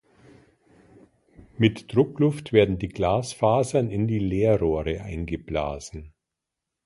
Mit 1.59 1.93
Druckluft 1.95 2.53
werden 2.53 2.79
die 2.79 2.87
Glasfasern 2.87 3.91
in 3.91 4.07
die 4.07 4.17
Leerrohre 4.17 5.03
eingeblasen. 5.03 6.15